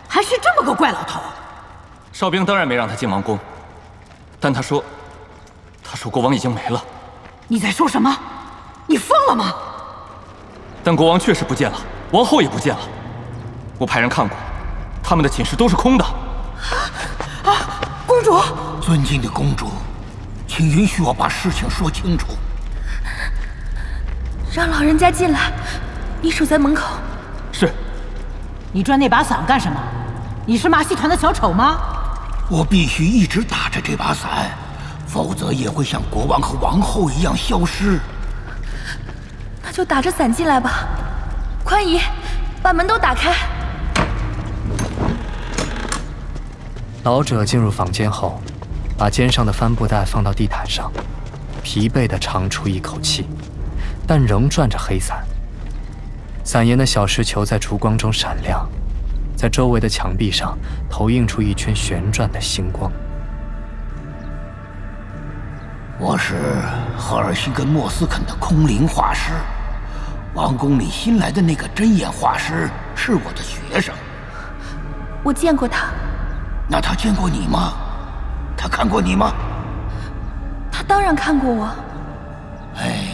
[0.06, 1.20] 还是这么个怪老头？
[2.12, 3.36] 哨兵当然没让他进王宫，
[4.38, 4.84] 但他说。
[5.82, 6.80] 他说：“国王已经没了。”
[7.48, 8.16] 你在说什么？
[8.90, 9.54] 你疯了吗？
[10.82, 11.78] 但国王确实不见了，
[12.10, 12.80] 王后也不见了。
[13.78, 14.36] 我派人看过，
[15.00, 16.04] 他们的寝室都是空的。
[16.04, 18.42] 啊，公主！
[18.80, 19.68] 尊敬的公主，
[20.48, 22.26] 请允许我把事情说清楚。
[24.52, 25.52] 让老人家进来，
[26.20, 26.96] 你守在门口。
[27.52, 27.72] 是。
[28.72, 29.80] 你转那把伞干什么？
[30.44, 31.78] 你是马戏团的小丑吗？
[32.48, 34.50] 我必须一直打着这把伞。
[35.06, 38.00] 否则也会像国王和王后一样消失。
[39.70, 40.88] 那就打着伞进来吧，
[41.62, 42.00] 宽姨，
[42.60, 43.32] 把门都打开。
[47.04, 48.42] 老者进入房间后，
[48.98, 50.90] 把肩上的帆布袋放到地毯上，
[51.62, 53.28] 疲惫地长出一口气，
[54.08, 55.24] 但仍转着黑伞。
[56.42, 58.68] 伞沿的小石球在烛光中闪亮，
[59.36, 60.58] 在周围的墙壁上
[60.90, 62.90] 投映出一圈旋转的星光。
[65.96, 66.34] 我是
[66.98, 69.32] 赫尔辛根莫斯肯的空灵画师，
[70.34, 73.94] 王宫里新来的那个针眼画师是我的学生。
[75.24, 75.86] 我见过他。
[76.68, 77.72] 那他见过你吗？
[78.56, 79.32] 他看过你吗？
[80.70, 81.68] 他当然看过我。
[82.76, 83.06] 哎，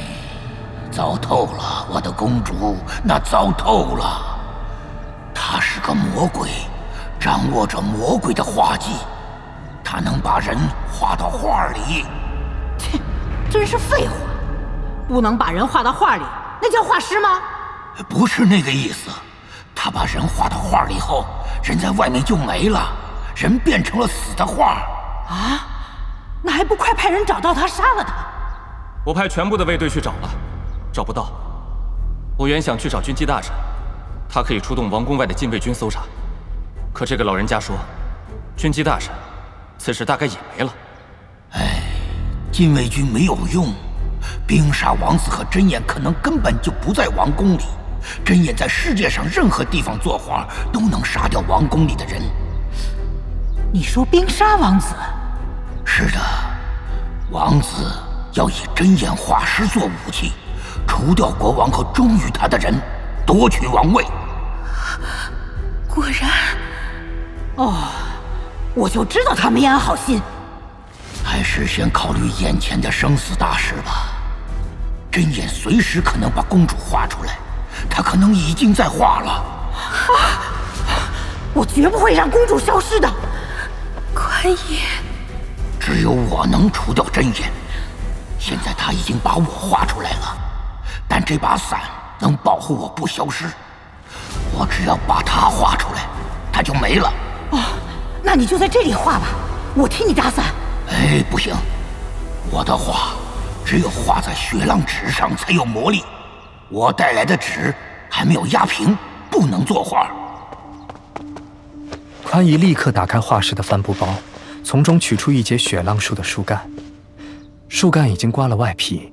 [0.90, 4.36] 糟透了，我的公主，那糟透了。
[5.34, 6.50] 他是个魔鬼，
[7.18, 8.90] 掌握着魔鬼的画技，
[9.82, 10.58] 他能把人
[10.92, 12.04] 画到画里。
[12.76, 13.00] 切，
[13.48, 14.14] 真是废话！
[15.08, 16.22] 不能把人画到画里，
[16.60, 17.40] 那叫画师吗？
[18.08, 19.10] 不是那个意思。
[19.74, 21.26] 他把人画到画里后，
[21.62, 22.92] 人在外面就没了，
[23.34, 24.82] 人变成了死的画。
[25.28, 25.66] 啊？
[26.42, 28.14] 那还不快派人找到他，杀了他？
[29.04, 30.30] 我派全部的卫队去找了，
[30.92, 31.30] 找不到。
[32.36, 33.54] 我原想去找军机大臣，
[34.28, 36.02] 他可以出动王宫外的禁卫军搜查。
[36.92, 37.76] 可这个老人家说，
[38.56, 39.14] 军机大臣
[39.78, 40.72] 此时大概也没了。
[41.52, 41.82] 哎。
[42.52, 43.74] 禁卫军没有用，
[44.46, 47.64] 冰沙王子和针眼可能根本就不在王宫里。
[48.24, 52.22] 针眼在世界上任何地方作画都能杀掉王宫里的人。
[53.72, 54.94] 你说冰沙王子？
[55.84, 56.20] 是的，
[57.30, 57.90] 王子
[58.32, 60.32] 要以针眼画师做武器，
[60.86, 62.74] 除掉国王和忠于他的人，
[63.26, 64.04] 夺取王位。
[65.88, 66.30] 果然，
[67.56, 67.88] 哦，
[68.74, 70.22] 我就知道他没安好心。
[71.24, 74.12] 还是先考虑眼前的生死大事吧。
[75.16, 77.38] 针眼随时可能把公主画出来，
[77.88, 79.30] 他可能已经在画了。
[79.32, 80.44] 啊！
[81.54, 83.10] 我绝不会让公主消失的。
[84.14, 84.82] 宽爷，
[85.80, 87.50] 只有我能除掉针眼。
[88.38, 90.36] 现在他已经把我画出来了，
[91.08, 91.80] 但这把伞
[92.18, 93.46] 能保护我不消失。
[94.52, 96.02] 我只要把它画出来，
[96.52, 97.10] 它就没了。
[97.52, 97.58] 哦，
[98.22, 99.28] 那你就在这里画吧，
[99.74, 100.44] 我替你打伞。
[100.90, 101.54] 哎，不行！
[102.50, 103.14] 我的画
[103.66, 106.04] 只有画在雪浪纸上才有魔力，
[106.68, 107.74] 我带来的纸
[108.08, 108.96] 还没有压平，
[109.28, 110.08] 不能作画。
[112.22, 114.14] 宽姨立刻打开画室的帆布包，
[114.62, 116.70] 从中取出一截雪浪树的树干，
[117.68, 119.12] 树干已经刮了外皮，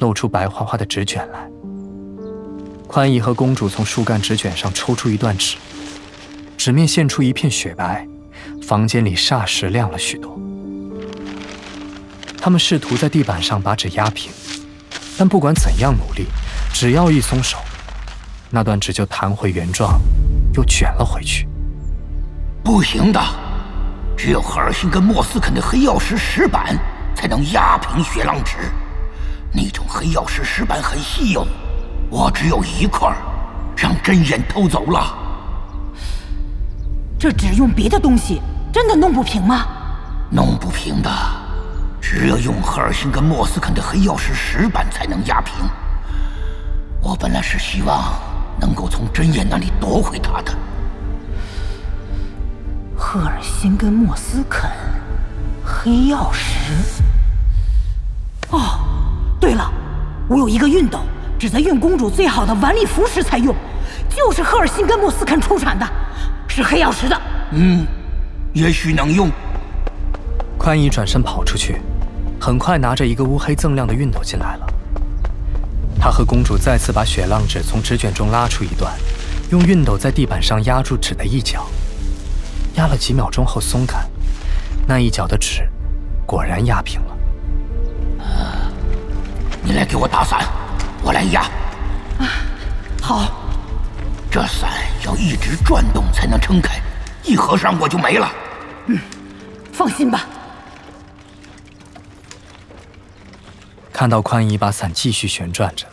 [0.00, 1.48] 露出白花花的纸卷来。
[2.88, 5.56] 宽姨和公主从树干纸卷上抽出一段纸，
[6.56, 8.04] 纸面现出一片雪白，
[8.62, 10.41] 房间里霎时亮了许多。
[12.44, 14.32] 他们试图在地板上把纸压平，
[15.16, 16.26] 但不管怎样努力，
[16.74, 17.56] 只要一松手，
[18.50, 20.00] 那段纸就弹回原状，
[20.52, 21.46] 又卷了回去。
[22.64, 23.20] 不行的，
[24.16, 26.76] 只有赫尔辛跟莫斯肯的黑曜石石板
[27.14, 28.56] 才能压平雪浪纸。
[29.52, 31.46] 那种黑曜石石板很稀有，
[32.10, 33.14] 我只有一块，
[33.76, 35.16] 让真眼偷走了。
[37.20, 39.64] 这纸用别的东西真的弄不平吗？
[40.28, 41.08] 弄不平的，
[42.02, 45.54] 只有用赫尔辛跟莫斯肯的黑曜石石板才能压平。
[47.00, 48.20] 我本来是希望
[48.60, 50.52] 能够从真眼那里夺回它的。
[52.94, 54.68] 赫尔辛跟莫斯肯，
[55.64, 57.02] 黑曜石。
[58.50, 58.80] 哦，
[59.40, 59.72] 对了，
[60.28, 60.98] 我有一个熨斗，
[61.38, 63.54] 只在熨公主最好的晚礼服时才用，
[64.10, 65.88] 就是赫尔辛跟莫斯肯出产的，
[66.48, 67.20] 是黑曜石的。
[67.52, 67.86] 嗯，
[68.52, 69.30] 也许能用。
[70.58, 71.80] 宽衣转身跑出去，
[72.42, 74.66] 很快拿着一个乌黑锃亮的熨斗进来了。
[76.00, 78.92] 他和公主再次把雪浪纸从纸卷中拉出一段，
[79.52, 81.64] 用熨斗在地板上压住纸的一角，
[82.74, 84.04] 压了几秒钟后松开，
[84.88, 85.62] 那一角的纸
[86.26, 87.16] 果然压平了。
[89.62, 90.44] 你来给我打伞，
[91.00, 91.42] 我来压。
[92.18, 92.26] 啊
[93.00, 93.32] 好，
[94.28, 94.68] 这伞
[95.04, 96.82] 要一直转动才能撑开，
[97.22, 98.28] 一合上我就没了。
[98.86, 98.98] 嗯，
[99.72, 100.26] 放心吧。
[103.92, 105.86] 看到宽衣把伞继续旋转着，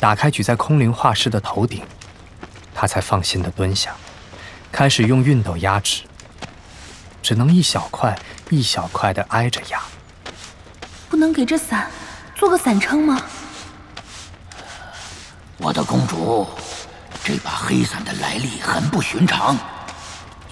[0.00, 1.84] 打开举在空灵画师的头顶，
[2.74, 3.94] 他才放心的蹲下，
[4.72, 6.02] 开始用熨斗压纸。
[7.22, 8.16] 只能一小块
[8.50, 9.82] 一小块的挨着压。
[11.08, 11.90] 不能给这伞
[12.34, 13.20] 做个伞撑吗？
[15.58, 16.46] 我的公主，
[17.24, 19.56] 这把黑伞的来历很不寻常。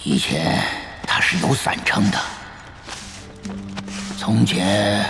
[0.03, 0.63] 以前
[1.07, 2.21] 它是有伞撑的。
[4.19, 5.09] 从前，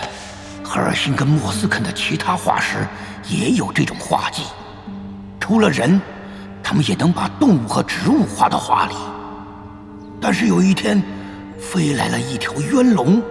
[0.64, 2.88] 赫尔辛跟莫斯肯的其他化石
[3.29, 4.42] 也有这种画技。
[5.38, 6.00] 除了人，
[6.62, 8.94] 他们也能把动物和植物画到画里。
[10.18, 11.03] 但是有一天，
[11.61, 13.22] 飞来了一条冤龙，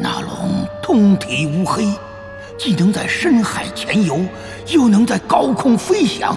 [0.00, 1.88] 那龙通体乌黑，
[2.58, 4.20] 既能在深海潜游，
[4.66, 6.36] 又能在高空飞翔。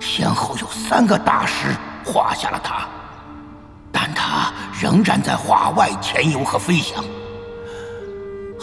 [0.00, 1.68] 先后有三个大师
[2.04, 2.88] 画下了它，
[3.92, 7.04] 但它仍然在画外潜游和飞翔。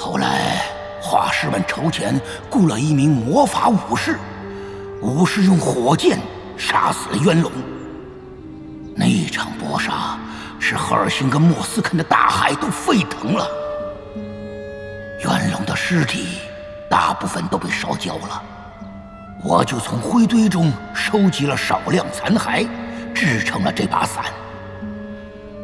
[0.02, 0.64] 后来，
[1.02, 2.18] 画师们筹钱
[2.50, 4.18] 雇了一名魔法武士，
[5.02, 6.18] 武士用火箭
[6.58, 7.52] 杀死了渊龙。
[8.96, 10.18] 那一场搏杀。
[10.62, 13.48] 使赫尔辛跟莫斯肯的大海都沸腾了，
[15.24, 16.40] 渊龙的尸体
[16.90, 18.44] 大部分都被烧焦了，
[19.42, 22.68] 我就从灰堆中收集了少量残骸，
[23.16, 24.26] 制成了这把伞。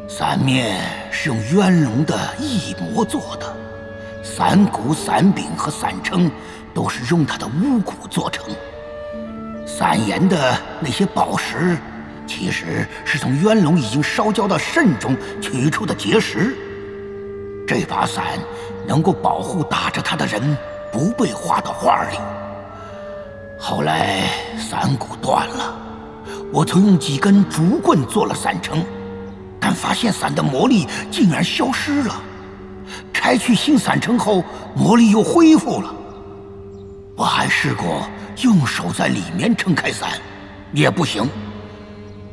[0.08, 3.54] 伞面是用渊龙的翼膜做的，
[4.26, 6.30] 伞骨、伞柄和伞撑
[6.74, 8.44] 都是用它的乌骨做成，
[9.68, 11.78] 伞沿的那些宝石。
[12.28, 16.56] 其实是从渊龙已经烧焦的肾中取出的结石。
[17.68, 18.40] 这把伞
[18.88, 20.58] 能够保护打着它的人
[20.92, 22.18] 不被划到画里。
[23.60, 24.24] 后来
[24.58, 25.76] 伞骨断了，
[26.52, 28.84] 我曾用几根竹棍做了伞撑，
[29.60, 32.20] 但发现伞的魔力竟然消失了。
[33.13, 34.43] 拆去新伞撑后，
[34.76, 35.93] 魔力又恢复了。
[37.15, 38.08] 我还试过
[38.41, 40.12] 用手在里面撑开伞，
[40.74, 41.28] 也不行。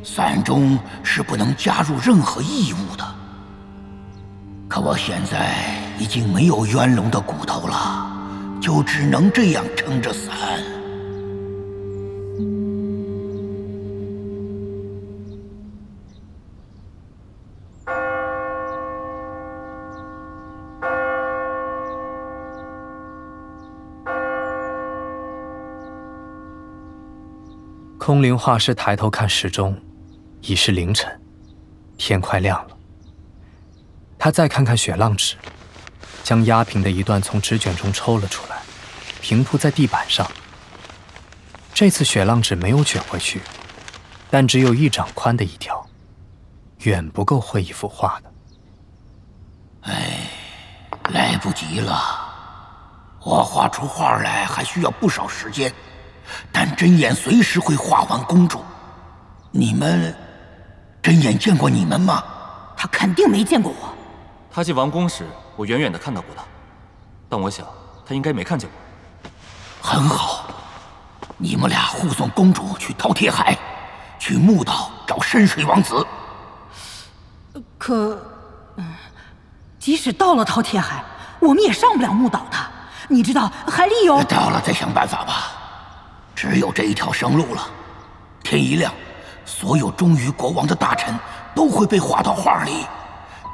[0.03, 3.05] 伞中是不能加入任何异物的。
[4.67, 5.55] 可我现在
[5.97, 8.11] 已经没有渊龙的骨头了，
[8.59, 10.33] 就只能这样撑着伞。
[28.05, 29.81] 空灵画师抬头看时钟。
[30.41, 31.21] 已是凌晨，
[31.97, 32.77] 天快亮了。
[34.19, 35.37] 他再看看雪浪纸，
[36.21, 38.57] 将压平的一段从纸卷中抽了出来，
[39.21, 40.29] 平铺在地板上。
[41.73, 43.41] 这次雪浪纸没有卷回去，
[44.29, 45.87] 但只有一掌宽的一条，
[46.79, 48.33] 远不够绘一幅画的。
[49.83, 50.27] 哎，
[51.13, 51.97] 来不及了！
[53.21, 55.73] 我画出画来还需要不少时间，
[56.51, 58.63] 但针眼随时会化完公主。
[59.51, 60.15] 你们。
[61.01, 62.23] 真眼见过你们吗？
[62.77, 63.93] 他肯定没见过我。
[64.49, 66.43] 他进王宫时，我远远的看到过他，
[67.27, 67.65] 但我想
[68.05, 69.85] 他应该没看见我。
[69.85, 70.45] 很好，
[71.37, 73.57] 你们俩护送公主去饕餮海，
[74.17, 76.07] 去墓岛找深水王子。
[77.77, 78.17] 可，
[79.77, 81.03] 即使到了饕餮海，
[81.41, 82.57] 我们也上不了墓岛的。
[83.09, 84.23] 你知道海里有……
[84.23, 85.51] 到了再想办法吧，
[86.35, 87.67] 只有这一条生路了。
[88.43, 88.93] 天一亮，
[89.45, 91.17] 所有忠于国王的大臣
[91.55, 92.85] 都会被划到画里，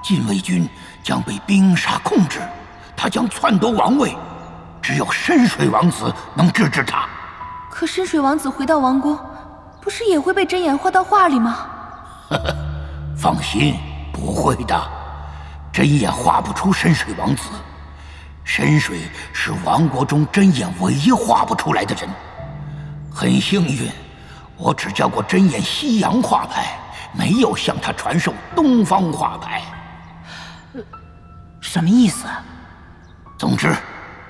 [0.04, 0.68] 禁卫军
[1.04, 2.40] 将被冰沙控制，
[2.96, 4.18] 他将篡夺王位，
[4.82, 7.08] 只有深水王子能制止他。
[7.70, 9.18] 可深水王子回到王宫，
[9.82, 11.68] 不是也会被针眼画到画里吗？
[12.30, 12.56] 呵呵，
[13.16, 13.76] 放心，
[14.12, 14.82] 不会的，
[15.72, 17.50] 针眼画不出深水王子。
[18.44, 19.02] 深水
[19.32, 22.10] 是王国中针眼唯一画不出来的人。
[23.20, 23.92] 很幸运，
[24.56, 26.80] 我只教过真眼西洋画派，
[27.12, 29.62] 没有向他传授东方画派。
[31.60, 32.28] 什么意思？
[33.38, 33.76] 总之，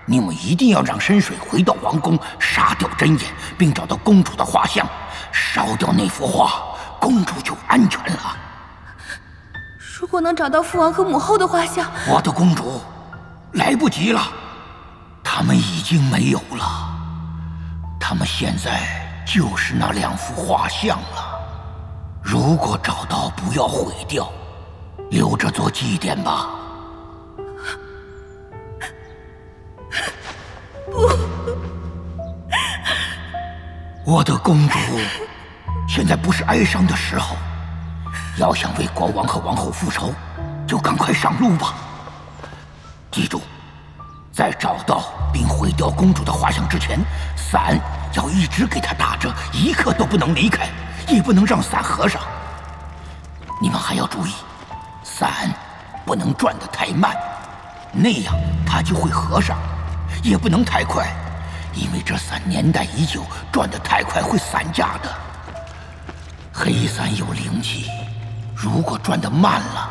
[0.07, 4.83] 你们一定要让深水回到王宫，杀掉真眼，并找到公主的画像，
[5.31, 8.35] 烧掉那幅画，公主就安全了。
[9.99, 12.81] 如果能找到父王和母后的画像，我的公主。
[13.53, 14.21] 来不及了，
[15.23, 16.98] 他们已经没有了。
[17.99, 18.79] 他们现在
[19.25, 21.39] 就是那两幅画像了。
[22.23, 24.31] 如果找到，不要毁掉，
[25.11, 26.47] 留着做祭奠吧。
[30.91, 31.07] 不，
[34.05, 34.79] 我的公主，
[35.87, 37.35] 现在不是哀伤的时候。
[38.37, 40.13] 要想为国王和王后复仇，
[40.65, 41.73] 就赶快上路吧。
[43.11, 43.41] 记住，
[44.31, 46.99] 在找到并毁掉公主的画像之前，
[47.35, 47.79] 伞
[48.13, 50.69] 要一直给她打着，一刻都不能离开，
[51.07, 52.21] 也不能让伞合上。
[53.61, 54.33] 你们还要注意，
[55.03, 55.51] 伞
[56.05, 57.15] 不能转得太慢，
[57.91, 58.33] 那样
[58.65, 59.57] 它就会合上；
[60.23, 61.07] 也不能太快，
[61.73, 65.13] 因为这伞年代已久，转得太快会散架的。
[66.53, 67.87] 黑伞有灵气，
[68.55, 69.89] 如果转得慢了。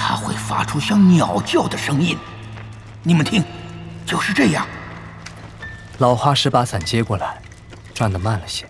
[0.00, 2.16] 它会发出像鸟叫的声音，
[3.02, 3.44] 你们听，
[4.08, 4.66] 就是这样。
[5.98, 7.42] 老画师把伞接过来，
[7.92, 8.66] 转得慢了些。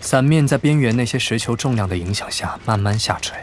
[0.00, 3.38] 伞面在边缘那些石球重量的影响下慢慢下垂。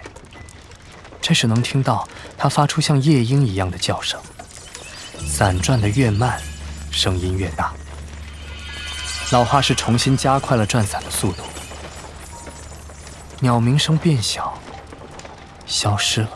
[1.22, 2.06] 这时能听到
[2.38, 4.20] 它发出像夜莺一样的叫声。
[5.26, 6.42] 伞转得越慢，
[6.92, 7.72] 声音越大。
[9.32, 11.44] 老画师重新加快了转伞的速度，
[13.40, 14.54] 鸟鸣声变小。
[15.66, 16.30] 消失了。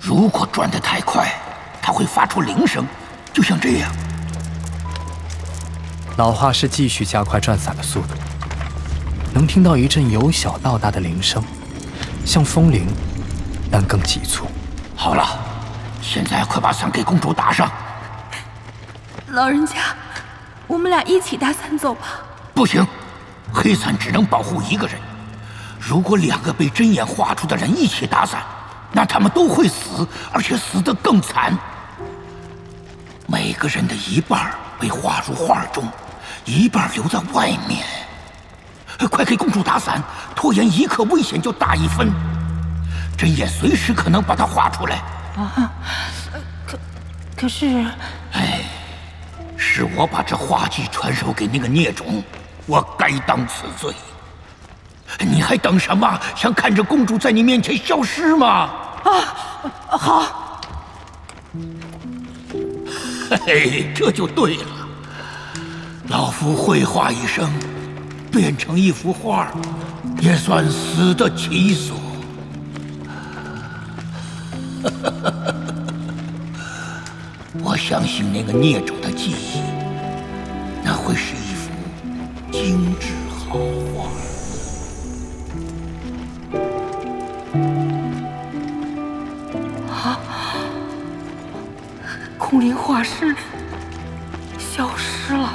[0.00, 1.30] 如果转得太快，
[1.82, 2.86] 它会发出铃声，
[3.32, 3.92] 就像这样。
[6.16, 8.14] 老画师继续加快转伞的速度，
[9.34, 11.42] 能听到一阵由小到大的铃声，
[12.24, 12.86] 像风铃，
[13.70, 14.46] 但更急促。
[14.94, 15.26] 好了，
[16.00, 17.68] 现在快把伞给公主打上。
[19.28, 19.74] 老人家，
[20.66, 22.20] 我们俩一起打伞走吧。
[22.54, 22.86] 不行，
[23.52, 25.00] 黑伞只能保护一个人。
[25.80, 28.42] 如果两个被针眼画出的人一起打伞，
[28.92, 31.58] 那他们都会死，而且死得更惨。
[33.62, 35.84] 每个人的一半被画入画中，
[36.44, 37.84] 一半留在外面。
[39.08, 40.02] 快给公主打伞，
[40.34, 42.12] 拖延一刻危险就大一分。
[43.16, 44.96] 针眼随时可能把它画出来。
[45.36, 45.70] 啊，
[46.66, 46.76] 可
[47.36, 47.86] 可是，
[48.32, 48.62] 哎，
[49.56, 52.20] 是我把这画技传授给那个孽种，
[52.66, 53.94] 我该当此罪。
[55.20, 56.20] 你还等什么？
[56.34, 58.70] 想看着公主在你面前消失吗？
[59.04, 59.12] 啊，
[59.86, 60.60] 好。
[63.46, 64.64] 嘿， 这就对了。
[66.08, 67.50] 老夫绘画一生，
[68.30, 69.52] 变成一幅画，
[70.20, 71.96] 也算死得其所。
[77.62, 79.60] 我相信那个孽种的记忆，
[80.84, 81.70] 那会是一幅
[82.50, 83.56] 精致好
[93.02, 93.12] 画。
[93.18, 93.36] 空灵画师
[94.58, 95.48] 消失了，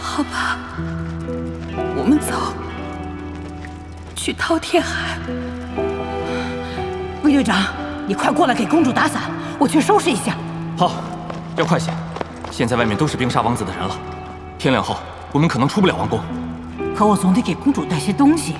[0.00, 0.58] 好吧，
[1.96, 2.52] 我们走，
[4.14, 5.18] 去饕餮海。
[7.22, 7.64] 魏队长，
[8.06, 9.22] 你快过来给公主打伞，
[9.58, 10.36] 我去收拾一下。
[10.76, 10.92] 好，
[11.56, 11.92] 要快些，
[12.50, 13.96] 现在外面都是冰沙王子的人了，
[14.58, 14.96] 天亮后
[15.32, 16.20] 我们可能出不了王宫。
[16.94, 18.56] 可我总得给公主带些东西，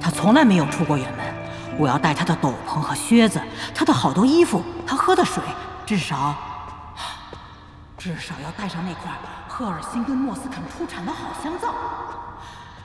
[0.00, 1.26] 她从来没有出过远门，
[1.78, 3.40] 我要带她的斗篷和靴子，
[3.74, 5.42] 她的好多衣服，她喝的水，
[5.86, 6.34] 至少。
[8.08, 9.12] 至少要带上那块
[9.46, 11.74] 赫尔辛根莫斯肯出产的好香皂。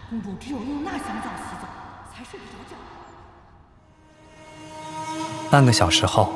[0.09, 1.67] 公主只有用那香皂洗澡，
[2.13, 2.75] 才睡得着觉。
[5.49, 6.33] 半个小时后，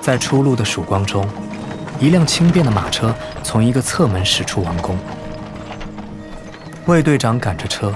[0.00, 1.28] 在初露的曙光中，
[2.00, 4.98] 一辆轻便的马车从一个侧门驶出王宫。
[6.86, 7.94] 卫队长赶着车，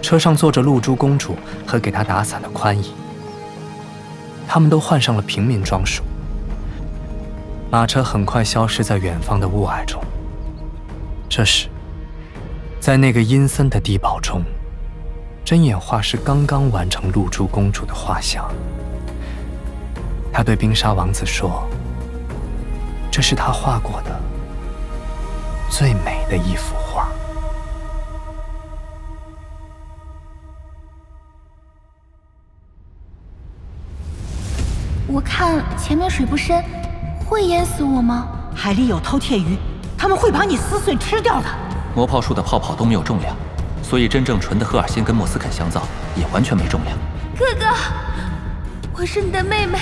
[0.00, 1.36] 车上坐着露珠公主
[1.66, 2.94] 和给她打伞的宽姨。
[4.48, 6.02] 他们都换上了平民装束。
[7.70, 10.00] 马车很快消失在远方的雾霭中。
[11.28, 11.68] 这时，
[12.78, 14.44] 在那个阴森的地堡中，
[15.44, 18.48] 针眼画师刚刚完成露珠公主的画像。
[20.32, 21.68] 他对冰沙王子说
[23.10, 24.20] ：“这是他画过的
[25.68, 27.08] 最美的一幅画。”
[35.06, 36.64] 我看前面水不深，
[37.24, 38.26] 会淹死我吗？
[38.54, 39.58] 海里有饕餮鱼，
[39.96, 41.46] 他们会把你撕碎吃掉的。
[41.94, 43.34] 魔炮术的泡泡都没有重量，
[43.82, 45.82] 所以真正纯的赫尔辛跟莫斯肯香皂
[46.14, 46.96] 也完全没重量。
[47.36, 47.66] 哥哥，
[48.96, 49.78] 我是你的妹妹，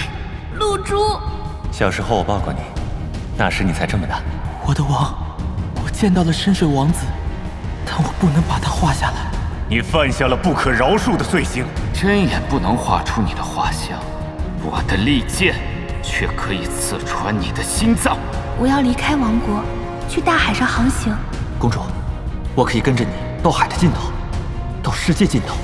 [0.54, 1.18] 露珠。
[1.70, 2.60] 小时候我抱过你，
[3.36, 4.20] 那时你才这么大。
[4.64, 5.14] 我的王，
[5.84, 7.04] 我见到了深水王子，
[7.84, 9.30] 但我不能把他画下来。
[9.68, 11.66] 你犯下了不可饶恕的罪行。
[11.92, 13.98] 真眼不能画出你的画像，
[14.64, 15.54] 我的利剑
[16.02, 18.18] 却可以刺穿你的心脏。
[18.58, 19.62] 我要离开王国，
[20.08, 21.14] 去大海上航行。
[21.58, 21.80] 公主，
[22.54, 23.10] 我可以跟着你
[23.42, 24.10] 到海的尽头，
[24.82, 25.54] 到世界尽头。